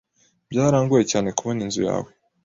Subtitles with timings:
[0.51, 2.09] Byarangoye cyane kubona inzu yawe.